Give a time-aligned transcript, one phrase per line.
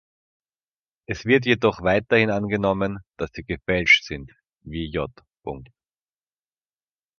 [1.05, 4.31] Es wird jedoch weithin angenommen, dass sie gefälscht sind,
[4.63, 5.11] wie J.